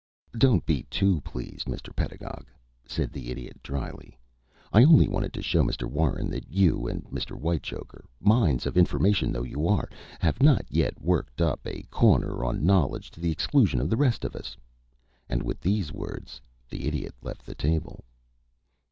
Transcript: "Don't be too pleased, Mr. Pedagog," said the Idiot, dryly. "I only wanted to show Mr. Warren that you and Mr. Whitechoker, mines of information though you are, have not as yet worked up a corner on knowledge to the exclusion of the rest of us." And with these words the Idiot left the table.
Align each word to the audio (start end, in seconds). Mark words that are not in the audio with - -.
"Don't 0.35 0.65
be 0.65 0.81
too 0.89 1.21
pleased, 1.21 1.67
Mr. 1.67 1.95
Pedagog," 1.95 2.47
said 2.87 3.11
the 3.11 3.29
Idiot, 3.29 3.61
dryly. 3.61 4.17
"I 4.73 4.83
only 4.83 5.07
wanted 5.07 5.31
to 5.33 5.43
show 5.43 5.61
Mr. 5.61 5.83
Warren 5.87 6.27
that 6.31 6.49
you 6.51 6.87
and 6.87 7.03
Mr. 7.11 7.37
Whitechoker, 7.37 8.05
mines 8.19 8.65
of 8.65 8.79
information 8.79 9.31
though 9.31 9.43
you 9.43 9.67
are, 9.67 9.87
have 10.19 10.41
not 10.41 10.61
as 10.61 10.71
yet 10.71 10.99
worked 10.99 11.39
up 11.39 11.59
a 11.67 11.83
corner 11.91 12.43
on 12.43 12.65
knowledge 12.65 13.11
to 13.11 13.19
the 13.19 13.31
exclusion 13.31 13.79
of 13.79 13.91
the 13.91 13.95
rest 13.95 14.25
of 14.25 14.35
us." 14.35 14.57
And 15.29 15.43
with 15.43 15.61
these 15.61 15.91
words 15.93 16.41
the 16.67 16.87
Idiot 16.87 17.13
left 17.21 17.45
the 17.45 17.53
table. 17.53 18.03